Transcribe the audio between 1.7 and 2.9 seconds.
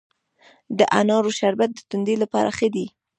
د تندې لپاره ښه دی.